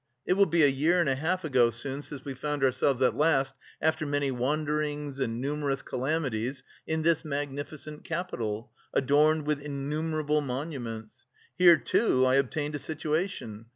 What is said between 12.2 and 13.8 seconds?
I obtained a situation....